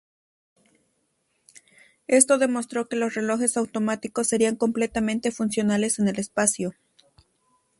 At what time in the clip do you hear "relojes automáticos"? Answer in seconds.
3.13-4.27